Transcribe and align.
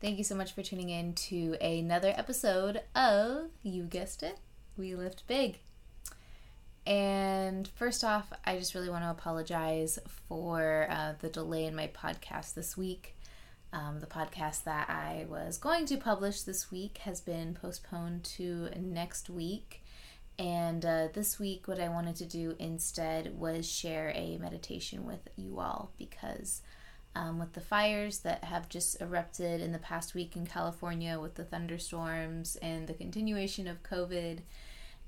Thank 0.00 0.16
you 0.16 0.24
so 0.24 0.34
much 0.34 0.54
for 0.54 0.62
tuning 0.62 0.88
in 0.88 1.12
to 1.12 1.58
another 1.60 2.14
episode 2.16 2.80
of, 2.94 3.50
you 3.62 3.82
guessed 3.82 4.22
it, 4.22 4.38
We 4.78 4.94
Lift 4.94 5.26
Big. 5.26 5.58
And 6.86 7.68
first 7.68 8.02
off, 8.02 8.32
I 8.46 8.56
just 8.56 8.74
really 8.74 8.88
want 8.88 9.04
to 9.04 9.10
apologize 9.10 9.98
for 10.26 10.86
uh, 10.88 11.12
the 11.18 11.28
delay 11.28 11.66
in 11.66 11.76
my 11.76 11.88
podcast 11.88 12.54
this 12.54 12.78
week. 12.78 13.14
Um, 13.74 14.00
the 14.00 14.06
podcast 14.06 14.64
that 14.64 14.88
I 14.88 15.26
was 15.28 15.58
going 15.58 15.84
to 15.84 15.98
publish 15.98 16.42
this 16.42 16.70
week 16.70 16.96
has 16.98 17.20
been 17.20 17.52
postponed 17.52 18.24
to 18.36 18.70
next 18.80 19.28
week. 19.28 19.82
And 20.38 20.82
uh, 20.82 21.08
this 21.12 21.38
week, 21.38 21.68
what 21.68 21.78
I 21.78 21.90
wanted 21.90 22.16
to 22.16 22.24
do 22.24 22.56
instead 22.58 23.38
was 23.38 23.70
share 23.70 24.14
a 24.14 24.38
meditation 24.38 25.04
with 25.04 25.28
you 25.36 25.60
all 25.60 25.92
because 25.98 26.62
um, 27.14 27.38
with 27.38 27.52
the 27.54 27.60
fires 27.60 28.20
that 28.20 28.44
have 28.44 28.68
just 28.68 29.00
erupted 29.00 29.60
in 29.60 29.72
the 29.72 29.78
past 29.78 30.14
week 30.14 30.36
in 30.36 30.46
California, 30.46 31.18
with 31.18 31.34
the 31.34 31.44
thunderstorms 31.44 32.56
and 32.56 32.86
the 32.86 32.94
continuation 32.94 33.66
of 33.66 33.82
COVID, 33.82 34.40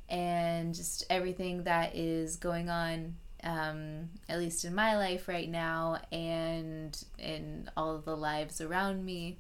and 0.09 0.75
just 0.75 1.05
everything 1.09 1.65
that 1.65 1.95
is 1.95 2.37
going 2.37 2.69
on, 2.69 3.15
um, 3.45 4.11
at 4.29 4.39
least 4.39 4.65
in 4.65 4.75
my 4.75 4.97
life 4.97 5.29
right 5.29 5.49
now, 5.49 6.01
and 6.11 7.05
in 7.19 7.71
all 7.77 7.95
of 7.95 8.05
the 8.05 8.17
lives 8.17 8.61
around 8.61 9.05
me. 9.05 9.39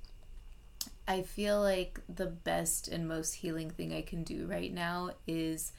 I 1.07 1.23
feel 1.23 1.61
like 1.61 2.01
the 2.09 2.27
best 2.27 2.87
and 2.87 3.09
most 3.09 3.35
healing 3.35 3.71
thing 3.71 3.93
I 3.93 4.03
can 4.03 4.23
do 4.23 4.47
right 4.47 4.73
now 4.73 5.11
is 5.27 5.73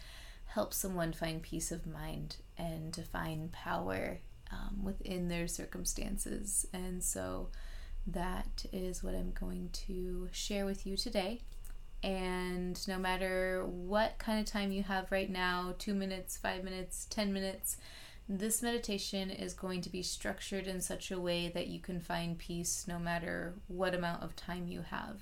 help 0.48 0.74
someone 0.74 1.14
find 1.14 1.42
peace 1.42 1.72
of 1.72 1.88
mind 1.88 2.36
and 2.58 2.94
to 2.94 3.02
find 3.02 3.52
power 3.52 4.20
um, 4.54 4.84
within 4.84 5.28
their 5.28 5.48
circumstances. 5.48 6.68
And 6.74 7.04
so 7.04 7.50
that 8.08 8.66
is 8.72 9.04
what 9.04 9.16
I'm 9.16 9.32
going 9.32 9.70
to 9.88 10.30
share 10.32 10.66
with 10.66 10.86
you 10.86 10.96
today. 10.96 11.42
And 12.04 12.86
no 12.88 13.00
matter 13.00 13.66
what 13.66 14.18
kind 14.20 14.40
of 14.40 14.46
time 14.46 14.72
you 14.72 14.84
have 14.84 15.12
right 15.12 15.30
now 15.30 15.74
two 15.80 15.94
minutes, 15.94 16.38
five 16.38 16.64
minutes, 16.64 17.08
10 17.10 17.32
minutes 17.32 17.78
this 18.30 18.62
meditation 18.62 19.30
is 19.30 19.54
going 19.54 19.82
to 19.82 19.90
be 19.90 20.02
structured 20.02 20.66
in 20.66 20.80
such 20.80 21.12
a 21.12 21.20
way 21.20 21.50
that 21.50 21.68
you 21.68 21.80
can 21.80 22.00
find 22.00 22.38
peace 22.38 22.86
no 22.88 22.98
matter 22.98 23.54
what 23.68 23.94
amount 23.94 24.24
of 24.24 24.36
time 24.36 24.68
you 24.68 24.82
have. 24.82 25.20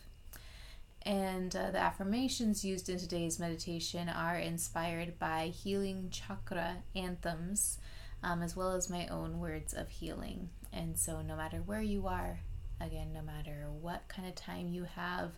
And 1.01 1.55
uh, 1.55 1.71
the 1.71 1.79
affirmations 1.79 2.63
used 2.63 2.89
in 2.89 2.99
today's 2.99 3.39
meditation 3.39 4.07
are 4.07 4.37
inspired 4.37 5.17
by 5.17 5.47
healing 5.47 6.09
chakra 6.11 6.77
anthems 6.95 7.79
um, 8.23 8.41
as 8.41 8.55
well 8.55 8.73
as 8.73 8.89
my 8.89 9.07
own 9.07 9.39
words 9.39 9.73
of 9.73 9.89
healing. 9.89 10.49
And 10.73 10.97
so, 10.97 11.21
no 11.21 11.35
matter 11.35 11.57
where 11.57 11.81
you 11.81 12.07
are, 12.07 12.39
again, 12.79 13.13
no 13.13 13.21
matter 13.21 13.67
what 13.81 14.07
kind 14.07 14.27
of 14.27 14.35
time 14.35 14.69
you 14.69 14.85
have, 14.95 15.31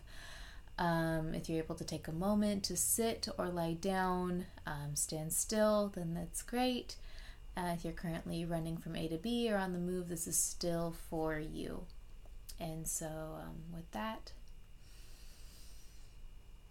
um, 0.78 1.34
if 1.34 1.48
you're 1.48 1.62
able 1.62 1.76
to 1.76 1.84
take 1.84 2.08
a 2.08 2.12
moment 2.12 2.64
to 2.64 2.76
sit 2.76 3.28
or 3.38 3.48
lie 3.48 3.74
down, 3.74 4.46
um, 4.66 4.94
stand 4.94 5.32
still, 5.32 5.92
then 5.94 6.14
that's 6.14 6.42
great. 6.42 6.96
Uh, 7.56 7.70
if 7.72 7.84
you're 7.84 7.92
currently 7.92 8.44
running 8.44 8.76
from 8.76 8.96
A 8.96 9.06
to 9.08 9.16
B 9.16 9.50
or 9.50 9.56
on 9.56 9.72
the 9.72 9.78
move, 9.78 10.08
this 10.08 10.26
is 10.26 10.36
still 10.36 10.94
for 11.08 11.38
you. 11.38 11.84
And 12.58 12.86
so, 12.86 13.06
um, 13.06 13.56
with 13.72 13.90
that, 13.92 14.32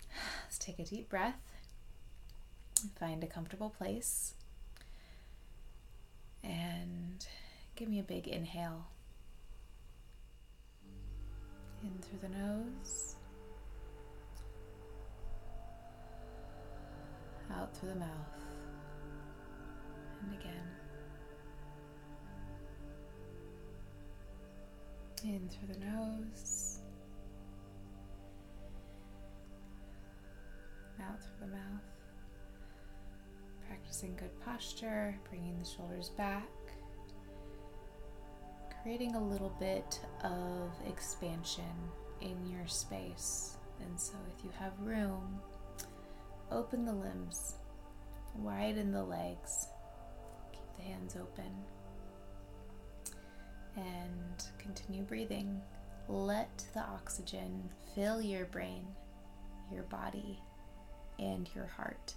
let's 0.43 0.57
take 0.57 0.79
a 0.79 0.83
deep 0.83 1.09
breath. 1.09 1.39
Find 2.99 3.23
a 3.23 3.27
comfortable 3.27 3.69
place. 3.69 4.33
And 6.43 7.25
give 7.75 7.87
me 7.87 7.99
a 7.99 8.03
big 8.03 8.27
inhale. 8.27 8.85
In 11.81 11.97
through 12.01 12.19
the 12.19 12.29
nose, 12.29 13.15
out 17.51 17.75
through 17.75 17.89
the 17.89 17.95
mouth, 17.95 18.09
and 20.21 20.33
again. 20.39 20.67
In 25.25 25.49
through 25.49 25.73
the 25.73 25.79
nose, 25.85 26.79
out 31.01 31.21
through 31.21 31.47
the 31.47 31.53
mouth 31.53 32.02
practicing 33.93 34.15
good 34.15 34.41
posture, 34.43 35.15
bringing 35.29 35.55
the 35.59 35.69
shoulders 35.69 36.09
back, 36.17 36.49
creating 38.81 39.13
a 39.13 39.23
little 39.23 39.55
bit 39.59 39.99
of 40.23 40.71
expansion 40.87 41.63
in 42.19 42.35
your 42.49 42.65
space. 42.65 43.57
And 43.81 43.99
so, 43.99 44.15
if 44.35 44.43
you 44.43 44.49
have 44.57 44.71
room, 44.79 45.39
open 46.51 46.85
the 46.85 46.93
limbs, 46.93 47.57
widen 48.35 48.91
the 48.91 49.03
legs, 49.03 49.67
keep 50.51 50.75
the 50.75 50.81
hands 50.81 51.15
open, 51.15 51.53
and 53.75 54.43
continue 54.57 55.03
breathing. 55.03 55.61
Let 56.09 56.65
the 56.73 56.81
oxygen 56.81 57.69
fill 57.93 58.23
your 58.23 58.45
brain, 58.45 58.87
your 59.71 59.83
body, 59.83 60.39
and 61.19 61.47
your 61.53 61.67
heart. 61.67 62.15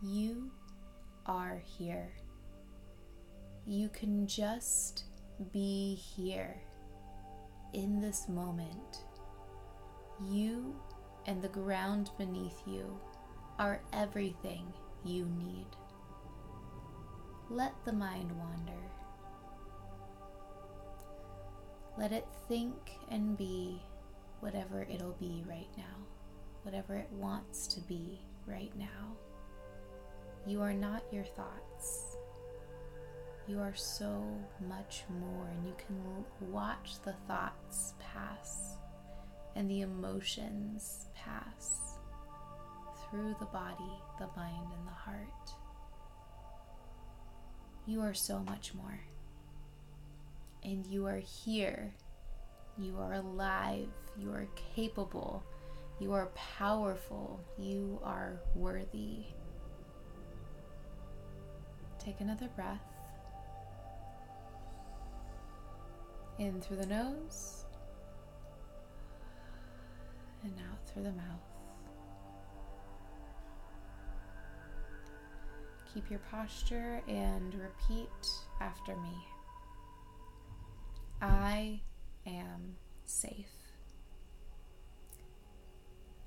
You 0.00 0.52
are 1.26 1.60
here. 1.76 2.12
You 3.66 3.88
can 3.88 4.28
just 4.28 5.04
be 5.52 5.96
here 5.96 6.54
in 7.72 8.00
this 8.00 8.28
moment. 8.28 8.98
You 10.30 10.76
and 11.26 11.42
the 11.42 11.48
ground 11.48 12.10
beneath 12.16 12.60
you 12.64 12.96
are 13.58 13.80
everything 13.92 14.72
you 15.04 15.26
need. 15.36 15.66
Let 17.50 17.72
the 17.84 17.92
mind 17.92 18.30
wander. 18.38 18.80
Let 21.98 22.12
it 22.12 22.26
think 22.46 22.92
and 23.10 23.36
be 23.36 23.82
whatever 24.38 24.86
it'll 24.88 25.16
be 25.18 25.42
right 25.48 25.76
now, 25.76 25.96
whatever 26.62 26.94
it 26.94 27.10
wants 27.10 27.66
to 27.66 27.80
be 27.80 28.20
right 28.46 28.70
now. 28.76 29.16
You 30.46 30.62
are 30.62 30.72
not 30.72 31.02
your 31.12 31.24
thoughts. 31.24 32.16
You 33.46 33.60
are 33.60 33.74
so 33.74 34.24
much 34.68 35.04
more, 35.20 35.48
and 35.48 35.66
you 35.66 35.74
can 35.78 36.50
watch 36.52 37.00
the 37.04 37.14
thoughts 37.26 37.94
pass 37.98 38.76
and 39.56 39.68
the 39.70 39.80
emotions 39.80 41.06
pass 41.14 41.94
through 43.10 43.34
the 43.40 43.46
body, 43.46 43.92
the 44.18 44.28
mind, 44.36 44.66
and 44.76 44.86
the 44.86 44.92
heart. 44.92 45.50
You 47.86 48.02
are 48.02 48.14
so 48.14 48.40
much 48.40 48.74
more. 48.74 49.00
And 50.62 50.86
you 50.86 51.06
are 51.06 51.22
here. 51.44 51.94
You 52.76 52.98
are 52.98 53.14
alive. 53.14 53.88
You 54.16 54.30
are 54.32 54.46
capable. 54.74 55.42
You 55.98 56.12
are 56.12 56.26
powerful. 56.36 57.40
You 57.58 57.98
are 58.04 58.40
worthy. 58.54 59.24
Take 62.08 62.22
another 62.22 62.48
breath. 62.56 62.80
In 66.38 66.58
through 66.58 66.78
the 66.78 66.86
nose 66.86 67.66
and 70.42 70.54
out 70.70 70.88
through 70.88 71.02
the 71.02 71.12
mouth. 71.12 71.44
Keep 75.92 76.08
your 76.08 76.20
posture 76.30 77.02
and 77.08 77.52
repeat 77.52 78.08
after 78.62 78.96
me. 78.96 79.18
I 81.20 81.82
am 82.26 82.76
safe. 83.04 83.52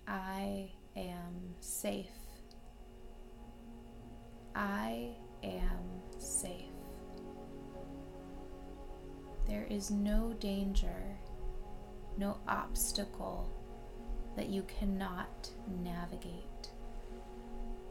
I 0.08 0.70
am 0.96 1.56
safe. 1.60 2.21
Is 9.82 9.90
no 9.90 10.32
danger, 10.40 11.18
no 12.16 12.38
obstacle 12.48 13.50
that 14.38 14.48
you 14.48 14.62
cannot 14.64 15.50
navigate. 15.84 16.70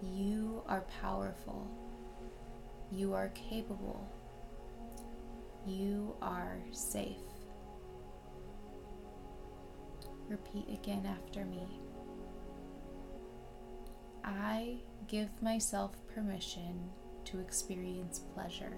You 0.01 0.63
are 0.69 0.85
powerful. 1.03 1.69
You 2.93 3.13
are 3.13 3.31
capable. 3.31 4.09
You 5.67 6.15
are 6.23 6.59
safe. 6.71 7.17
Repeat 10.29 10.69
again 10.73 11.05
after 11.07 11.45
me. 11.45 11.67
I 14.23 14.77
give 15.09 15.43
myself 15.43 15.91
permission 16.15 16.89
to 17.25 17.41
experience 17.41 18.21
pleasure. 18.33 18.77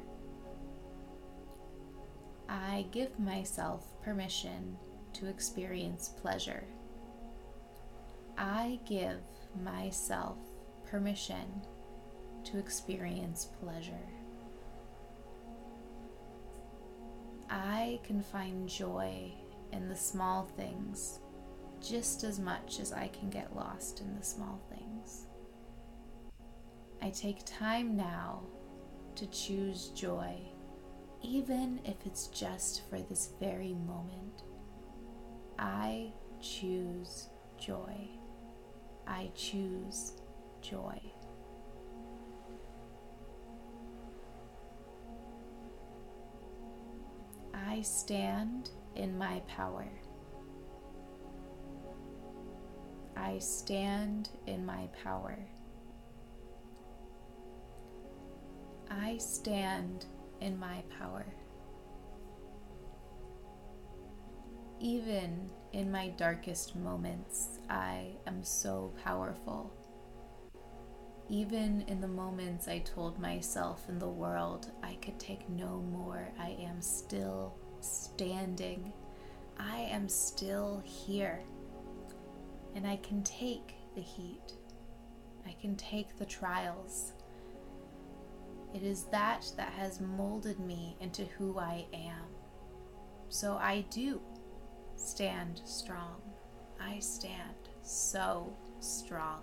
I 2.49 2.87
give 2.91 3.19
myself 3.19 3.85
permission 4.03 4.77
to 5.15 5.27
experience 5.27 6.09
pleasure. 6.09 6.65
I 8.37 8.81
give 8.87 9.23
myself 9.63 10.39
permission 10.87 11.63
to 12.45 12.59
experience 12.59 13.49
pleasure. 13.61 14.09
I 17.49 18.01
can 18.03 18.23
find 18.23 18.69
joy 18.69 19.33
in 19.73 19.89
the 19.89 19.97
small 19.97 20.45
things 20.57 21.21
just 21.81 22.25
as 22.25 22.39
much 22.39 22.81
as 22.81 22.93
I 22.93 23.09
can 23.09 23.29
get 23.29 23.55
lost 23.55 24.01
in 24.01 24.17
the 24.17 24.25
small 24.25 24.61
things. 24.71 25.27
I 27.03 27.11
take 27.11 27.45
time 27.45 27.97
now 27.97 28.43
to 29.17 29.27
choose 29.27 29.89
joy, 29.89 30.37
even 31.23 31.81
if 31.85 31.95
it's 32.05 32.27
just 32.29 32.89
for 32.89 33.01
this 33.01 33.31
very 33.41 33.75
moment. 33.75 34.43
I 35.59 36.13
choose 36.41 37.29
joy. 37.59 38.09
I 39.07 39.31
choose 39.35 40.13
joy. 40.61 41.01
I 47.55 47.81
stand 47.83 48.71
in 48.97 49.17
my 49.17 49.41
power. 49.47 49.87
I 53.17 53.39
stand 53.39 54.31
in 54.47 54.67
my 54.67 54.89
power. 55.03 55.39
I 58.91 59.17
stand 59.19 60.07
in 60.43 60.59
my 60.59 60.83
power. 60.99 61.25
Even 64.81 65.49
in 65.73 65.91
my 65.91 66.09
darkest 66.09 66.75
moments, 66.75 67.61
I 67.71 68.17
am 68.27 68.43
so 68.43 68.93
powerful. 69.05 69.73
Even 71.29 71.83
in 71.83 72.01
the 72.01 72.09
moments 72.09 72.67
I 72.67 72.81
told 72.81 73.21
myself 73.21 73.89
in 73.89 73.99
the 73.99 74.09
world 74.09 74.73
I 74.83 74.95
could 75.01 75.19
take 75.21 75.49
no 75.49 75.79
more, 75.93 76.29
I 76.39 76.57
am 76.61 76.83
still 76.83 77.55
standing. 77.81 78.93
I 79.59 79.79
am 79.79 80.09
still 80.09 80.83
here. 80.85 81.41
And 82.75 82.87
I 82.87 82.97
can 82.97 83.23
take 83.23 83.77
the 83.95 84.01
heat. 84.01 84.55
I 85.47 85.55
can 85.61 85.77
take 85.77 86.19
the 86.19 86.27
trials. 86.27 87.13
It 88.75 88.83
is 88.83 89.05
that 89.13 89.53
that 89.57 89.73
has 89.73 90.01
molded 90.01 90.59
me 90.59 90.97
into 91.01 91.25
who 91.25 91.59
I 91.59 91.87
am. 91.93 92.25
So 93.29 93.55
I 93.55 93.85
do 93.91 94.21
stand 94.97 95.61
strong. 95.65 96.21
I 96.81 96.99
stand 96.99 97.69
so 97.83 98.53
strong. 98.81 99.43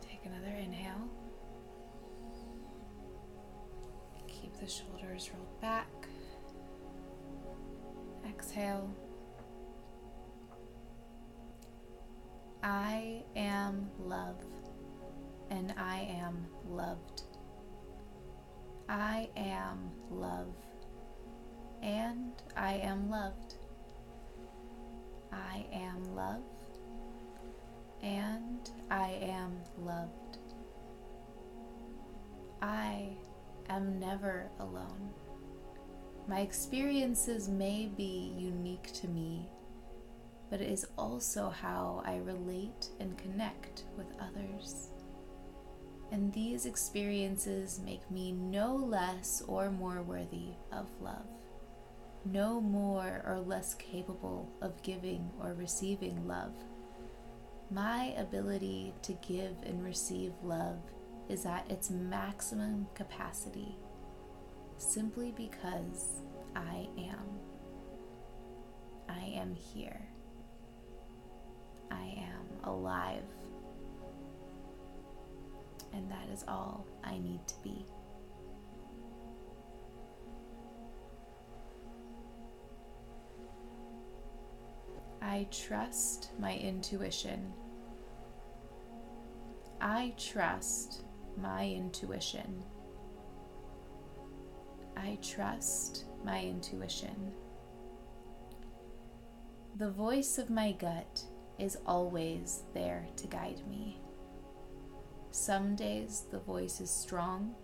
Take 0.00 0.20
another 0.24 0.54
inhale. 0.56 1.08
Keep 4.28 4.58
the 4.60 4.68
shoulders 4.68 5.30
rolled 5.34 5.60
back. 5.60 5.88
Exhale. 8.28 8.94
I 12.62 13.24
am 13.34 13.90
love 13.98 14.36
and 15.52 15.74
I 15.76 16.08
am 16.18 16.46
loved. 16.66 17.24
I 18.88 19.28
am 19.36 19.90
love 20.10 20.54
and 21.82 22.32
I 22.56 22.74
am 22.76 23.10
loved. 23.10 23.56
I 25.30 25.66
am 25.70 26.16
love 26.16 26.42
and 28.02 28.70
I 28.90 29.10
am 29.20 29.60
loved. 29.78 30.38
I 32.62 33.10
am 33.68 34.00
never 34.00 34.48
alone. 34.58 35.10
My 36.28 36.40
experiences 36.40 37.50
may 37.50 37.90
be 37.94 38.32
unique 38.38 38.90
to 38.94 39.08
me, 39.08 39.50
but 40.48 40.62
it 40.62 40.70
is 40.70 40.86
also 40.96 41.50
how 41.50 42.02
I 42.06 42.16
relate 42.18 42.88
and 43.00 43.18
connect 43.18 43.84
with 43.98 44.06
others. 44.18 44.91
And 46.22 46.32
these 46.32 46.66
experiences 46.66 47.80
make 47.84 48.08
me 48.08 48.30
no 48.30 48.76
less 48.76 49.42
or 49.48 49.72
more 49.72 50.02
worthy 50.02 50.50
of 50.70 50.86
love, 51.00 51.26
no 52.24 52.60
more 52.60 53.24
or 53.26 53.40
less 53.40 53.74
capable 53.74 54.48
of 54.60 54.80
giving 54.84 55.28
or 55.40 55.54
receiving 55.54 56.28
love. 56.28 56.54
My 57.72 58.14
ability 58.16 58.94
to 59.02 59.14
give 59.14 59.56
and 59.64 59.82
receive 59.82 60.32
love 60.44 60.78
is 61.28 61.44
at 61.44 61.68
its 61.68 61.90
maximum 61.90 62.86
capacity 62.94 63.76
simply 64.76 65.32
because 65.36 66.20
I 66.54 66.86
am. 66.98 67.40
I 69.08 69.24
am 69.24 69.56
here. 69.56 70.06
I 71.90 72.14
am 72.16 72.46
alive. 72.62 73.24
And 75.92 76.10
that 76.10 76.28
is 76.32 76.44
all 76.48 76.86
I 77.04 77.18
need 77.18 77.46
to 77.46 77.54
be. 77.62 77.86
I 85.20 85.46
trust 85.50 86.32
my 86.38 86.56
intuition. 86.56 87.52
I 89.80 90.14
trust 90.18 91.04
my 91.40 91.66
intuition. 91.68 92.62
I 94.96 95.18
trust 95.22 96.04
my 96.24 96.42
intuition. 96.42 97.32
The 99.76 99.90
voice 99.90 100.38
of 100.38 100.50
my 100.50 100.72
gut 100.72 101.22
is 101.58 101.78
always 101.86 102.64
there 102.74 103.06
to 103.16 103.26
guide 103.26 103.62
me. 103.68 104.01
Some 105.32 105.74
days 105.76 106.26
the 106.30 106.38
voice 106.38 106.78
is 106.82 106.90
strong, 106.90 107.54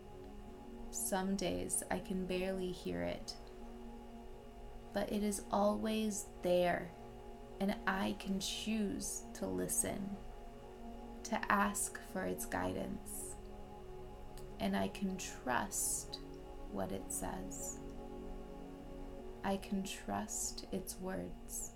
some 0.90 1.36
days 1.36 1.82
I 1.90 1.98
can 1.98 2.24
barely 2.24 2.72
hear 2.72 3.02
it, 3.02 3.34
but 4.94 5.12
it 5.12 5.22
is 5.22 5.42
always 5.50 6.24
there, 6.42 6.90
and 7.60 7.76
I 7.86 8.16
can 8.18 8.40
choose 8.40 9.24
to 9.34 9.46
listen, 9.46 10.08
to 11.24 11.38
ask 11.52 12.00
for 12.10 12.22
its 12.22 12.46
guidance, 12.46 13.36
and 14.60 14.74
I 14.74 14.88
can 14.88 15.18
trust 15.18 16.20
what 16.72 16.90
it 16.90 17.04
says. 17.08 17.80
I 19.44 19.58
can 19.58 19.82
trust 19.82 20.64
its 20.72 20.98
words, 21.00 21.72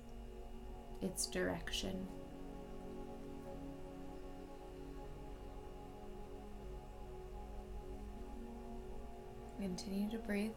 its 1.02 1.26
direction. 1.26 2.08
Continue 9.62 10.10
to 10.10 10.18
breathe. 10.18 10.50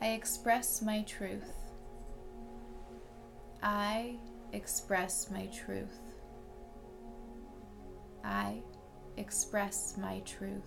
I 0.00 0.10
express 0.10 0.80
my 0.80 1.02
truth. 1.02 1.52
I 3.60 4.14
express 4.52 5.32
my 5.32 5.46
truth. 5.46 5.98
I 8.22 8.62
express 9.16 9.96
my 9.98 10.20
truth. 10.20 10.62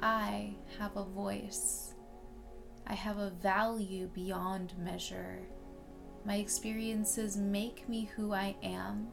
I 0.00 0.54
have 0.78 0.96
a 0.96 1.04
voice. 1.04 1.92
I 2.86 2.94
have 2.94 3.18
a 3.18 3.34
value 3.42 4.08
beyond 4.14 4.72
measure. 4.78 5.40
My 6.24 6.36
experiences 6.36 7.36
make 7.36 7.86
me 7.86 8.10
who 8.16 8.32
I 8.32 8.56
am, 8.62 9.08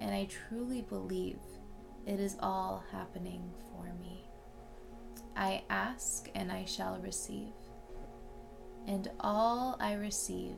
and 0.00 0.14
I 0.14 0.26
truly 0.26 0.82
believe 0.82 1.40
it 2.06 2.20
is 2.20 2.36
all 2.40 2.84
happening 2.90 3.50
for 3.70 3.92
me. 4.00 4.24
I 5.36 5.62
ask 5.70 6.28
and 6.34 6.50
I 6.50 6.64
shall 6.64 6.98
receive, 6.98 7.52
and 8.86 9.10
all 9.20 9.76
I 9.80 9.94
receive 9.94 10.56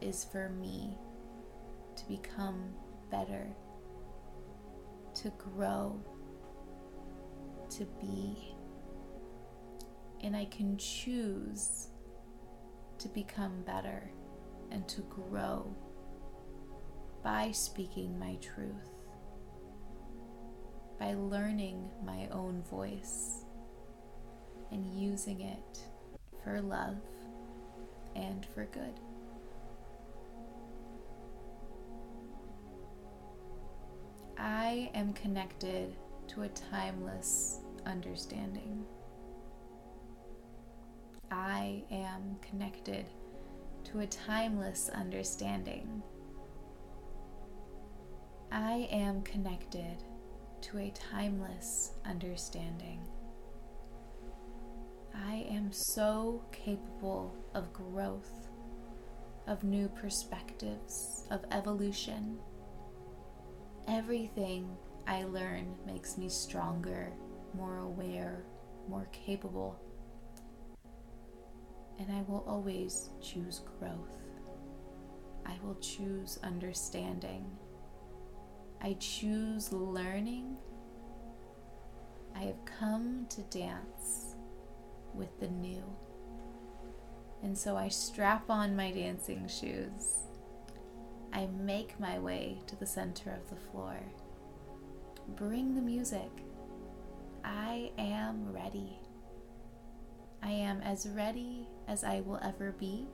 is 0.00 0.24
for 0.24 0.48
me 0.50 0.96
to 1.96 2.04
become 2.06 2.70
better, 3.10 3.46
to 5.14 5.30
grow, 5.38 6.00
to 7.70 7.84
be 8.00 8.54
and 10.22 10.36
I 10.36 10.46
can 10.46 10.76
choose 10.76 11.88
to 12.98 13.08
become 13.08 13.62
better 13.62 14.10
and 14.70 14.88
to 14.88 15.02
grow 15.02 15.74
by 17.22 17.50
speaking 17.52 18.18
my 18.18 18.36
truth. 18.36 18.97
By 20.98 21.14
learning 21.14 21.90
my 22.04 22.28
own 22.32 22.62
voice 22.70 23.44
and 24.70 24.84
using 25.00 25.40
it 25.40 25.78
for 26.42 26.60
love 26.60 26.96
and 28.16 28.46
for 28.54 28.64
good. 28.66 29.00
I 34.36 34.90
am 34.94 35.12
connected 35.14 35.94
to 36.28 36.42
a 36.42 36.48
timeless 36.48 37.60
understanding. 37.86 38.84
I 41.30 41.84
am 41.90 42.36
connected 42.40 43.06
to 43.84 44.00
a 44.00 44.06
timeless 44.06 44.90
understanding. 44.90 46.02
I 48.52 48.88
am 48.90 49.22
connected 49.22 50.02
to 50.62 50.78
a 50.78 50.90
timeless 50.90 51.92
understanding. 52.04 53.00
I 55.14 55.46
am 55.50 55.72
so 55.72 56.42
capable 56.52 57.34
of 57.54 57.72
growth, 57.72 58.48
of 59.46 59.64
new 59.64 59.88
perspectives, 59.88 61.24
of 61.30 61.44
evolution. 61.50 62.38
Everything 63.88 64.76
I 65.06 65.24
learn 65.24 65.74
makes 65.86 66.18
me 66.18 66.28
stronger, 66.28 67.12
more 67.54 67.78
aware, 67.78 68.44
more 68.88 69.08
capable. 69.12 69.80
And 71.98 72.10
I 72.12 72.22
will 72.28 72.44
always 72.46 73.10
choose 73.20 73.62
growth. 73.78 74.16
I 75.46 75.56
will 75.64 75.76
choose 75.76 76.38
understanding. 76.42 77.46
I 78.80 78.96
choose 79.00 79.72
learning. 79.72 80.56
I 82.34 82.40
have 82.40 82.64
come 82.64 83.26
to 83.30 83.42
dance 83.42 84.36
with 85.14 85.38
the 85.40 85.48
new. 85.48 85.82
And 87.42 87.56
so 87.56 87.76
I 87.76 87.88
strap 87.88 88.50
on 88.50 88.76
my 88.76 88.90
dancing 88.90 89.48
shoes. 89.48 90.18
I 91.32 91.46
make 91.46 91.98
my 92.00 92.18
way 92.18 92.58
to 92.66 92.76
the 92.76 92.86
center 92.86 93.30
of 93.30 93.48
the 93.50 93.70
floor. 93.70 93.98
Bring 95.36 95.74
the 95.74 95.82
music. 95.82 96.30
I 97.44 97.90
am 97.98 98.52
ready. 98.52 98.98
I 100.42 100.50
am 100.50 100.80
as 100.82 101.08
ready 101.08 101.66
as 101.88 102.04
I 102.04 102.20
will 102.20 102.38
ever 102.42 102.72
be, 102.72 103.06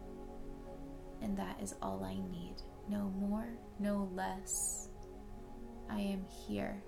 and 1.22 1.36
that 1.38 1.56
is 1.62 1.74
all 1.80 2.04
I 2.04 2.14
need. 2.14 2.56
No 2.88 3.10
more, 3.18 3.48
no 3.78 4.10
less. 4.14 4.83
I 5.90 6.00
am 6.00 6.24
here. 6.46 6.82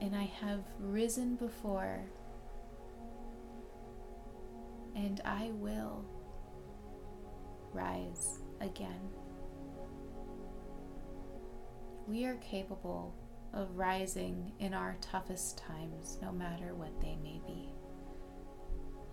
And 0.00 0.16
I 0.16 0.24
have 0.24 0.64
risen 0.80 1.36
before, 1.36 2.04
and 4.96 5.20
I 5.24 5.50
will 5.54 6.04
rise 7.72 8.40
again. 8.60 9.00
We 12.08 12.24
are 12.24 12.34
capable 12.36 13.14
of 13.54 13.76
rising 13.76 14.52
in 14.58 14.74
our 14.74 14.96
toughest 15.00 15.58
times, 15.58 16.18
no 16.20 16.32
matter 16.32 16.74
what 16.74 17.00
they 17.00 17.16
may 17.22 17.40
be. 17.46 17.72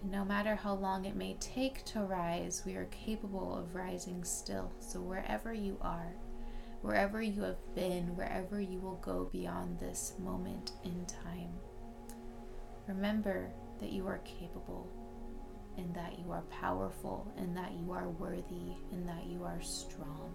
No 0.04 0.24
matter 0.24 0.56
how 0.56 0.76
long 0.76 1.06
it 1.06 1.16
may 1.16 1.36
take 1.42 1.84
to 1.86 2.02
rise, 2.02 2.64
we 2.66 2.76
are 2.76 2.86
capable 2.86 3.56
of 3.58 3.76
rising 3.76 4.24
still. 4.24 4.72
So, 4.80 5.02
wherever 5.02 5.54
you 5.54 5.78
are, 5.82 6.16
wherever 6.82 7.22
you 7.22 7.44
have 7.44 7.76
been, 7.76 8.16
wherever 8.16 8.62
you 8.62 8.80
will 8.80 8.96
go 9.02 9.30
beyond 9.32 9.78
this 9.78 10.14
moment 10.18 10.72
in 10.86 11.06
time, 11.06 11.52
remember 12.88 13.52
that 13.82 13.92
you 13.92 14.08
are 14.08 14.20
capable 14.20 14.88
and 15.78 15.94
that 15.94 16.18
you 16.18 16.32
are 16.32 16.44
powerful 16.44 17.32
and 17.38 17.56
that 17.56 17.74
you 17.74 17.92
are 17.92 18.10
worthy 18.10 18.76
and 18.92 19.08
that 19.08 19.26
you 19.26 19.44
are 19.44 19.62
strong. 19.62 20.34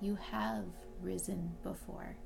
You 0.00 0.16
have 0.16 0.64
risen 1.00 1.50
before, 1.62 2.16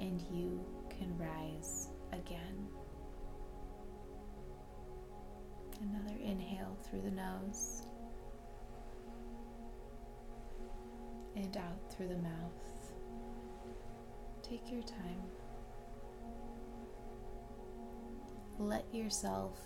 and 0.00 0.20
you 0.32 0.60
can 0.90 1.16
rise 1.16 1.88
again. 2.12 2.68
Another 5.80 6.16
inhale 6.22 6.76
through 6.88 7.02
the 7.02 7.10
nose 7.10 7.86
and 11.36 11.56
out 11.56 11.90
through 11.90 12.08
the 12.08 12.18
mouth. 12.18 12.92
Take 14.42 14.70
your 14.70 14.82
time. 14.82 15.22
Let 18.58 18.84
yourself 18.94 19.58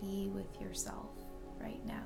be 0.00 0.28
with 0.32 0.60
yourself 0.60 1.10
right 1.58 1.84
now. 1.84 2.04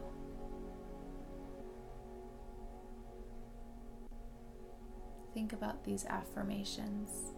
Think 5.34 5.52
about 5.52 5.84
these 5.84 6.06
affirmations, 6.06 7.34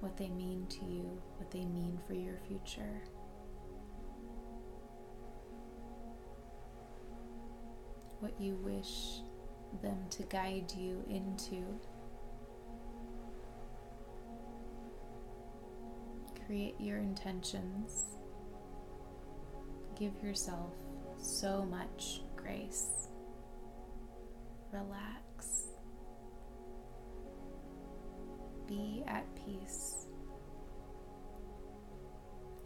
what 0.00 0.16
they 0.16 0.28
mean 0.28 0.66
to 0.68 0.84
you, 0.84 1.22
what 1.36 1.50
they 1.50 1.64
mean 1.64 1.98
for 2.06 2.14
your 2.14 2.38
future. 2.48 3.02
What 8.24 8.40
you 8.40 8.56
wish 8.62 9.20
them 9.82 9.98
to 10.08 10.22
guide 10.22 10.72
you 10.74 11.04
into. 11.10 11.62
Create 16.46 16.74
your 16.80 16.96
intentions. 16.96 18.06
Give 19.94 20.14
yourself 20.22 20.72
so 21.20 21.66
much 21.66 22.22
grace. 22.34 23.08
Relax. 24.72 25.68
be 28.66 29.04
at 29.06 29.26
peace. 29.34 30.06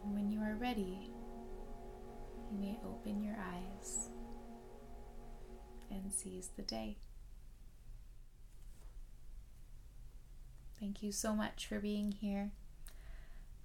And 0.05 0.13
when 0.13 0.31
you 0.31 0.39
are 0.39 0.55
ready, 0.55 1.11
you 2.49 2.57
may 2.57 2.79
open 2.85 3.21
your 3.21 3.35
eyes 3.35 4.08
and 5.89 6.11
seize 6.11 6.49
the 6.55 6.61
day. 6.61 6.97
Thank 10.79 11.03
you 11.03 11.11
so 11.11 11.33
much 11.33 11.65
for 11.67 11.79
being 11.79 12.11
here. 12.11 12.51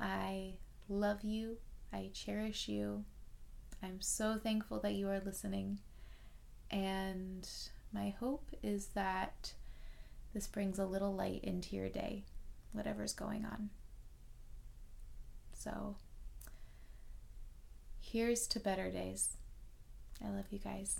I 0.00 0.54
love 0.88 1.22
you. 1.22 1.58
I 1.92 2.10
cherish 2.12 2.68
you. 2.68 3.04
I'm 3.82 4.00
so 4.00 4.38
thankful 4.42 4.80
that 4.80 4.94
you 4.94 5.08
are 5.08 5.20
listening. 5.24 5.78
And 6.70 7.48
my 7.92 8.10
hope 8.18 8.50
is 8.62 8.88
that 8.94 9.52
this 10.32 10.48
brings 10.48 10.78
a 10.78 10.86
little 10.86 11.14
light 11.14 11.44
into 11.44 11.76
your 11.76 11.88
day, 11.88 12.24
whatever's 12.72 13.12
going 13.12 13.44
on. 13.44 13.70
So, 15.52 15.96
here's 18.00 18.48
to 18.48 18.58
better 18.58 18.90
days. 18.90 19.36
I 20.24 20.30
love 20.30 20.46
you 20.50 20.58
guys. 20.58 20.98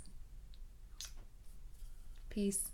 Peace. 2.35 2.74